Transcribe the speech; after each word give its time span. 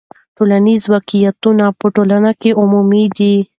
ټولنیز 0.37 0.81
واقعیتونه 0.93 1.65
په 1.79 1.87
ټولنه 1.95 2.31
کې 2.41 2.49
عمومي 2.61 3.05
دي. 3.17 3.35